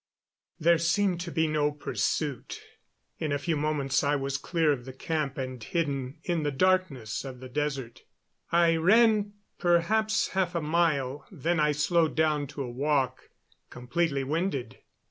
There 0.59 0.79
seemed 0.79 1.21
to 1.21 1.31
be 1.31 1.45
no 1.47 1.71
pursuit. 1.71 2.59
In 3.19 3.31
a 3.31 3.37
few 3.37 3.55
moments 3.55 4.03
I 4.03 4.15
was 4.15 4.39
clear 4.39 4.71
of 4.71 4.85
the 4.85 4.93
camp 4.93 5.37
and 5.37 5.63
hidden 5.63 6.17
in 6.23 6.41
the 6.41 6.49
darkness 6.49 7.23
of 7.23 7.39
the 7.39 7.47
desert. 7.47 8.01
I 8.51 8.77
ran 8.77 9.33
perhaps 9.59 10.29
half 10.29 10.55
a 10.55 10.59
mile, 10.61 11.27
then 11.31 11.59
I 11.59 11.71
slowed 11.73 12.15
down 12.15 12.47
to 12.47 12.63
a 12.63 12.71
walk, 12.71 13.29
completely 13.69 14.23
winded. 14.23 14.79